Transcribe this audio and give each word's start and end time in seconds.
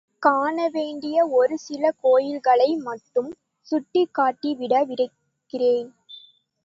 காண 0.23 0.67
வேண்டிய 0.69 1.27
ஒரு 1.31 1.57
சில 1.57 1.91
கோயில்களை 2.01 2.75
மட்டும் 2.79 3.29
சுட்டிக்காட்டி 3.67 4.51
விட 4.55 4.83
விரைகிறேன். 4.85 5.89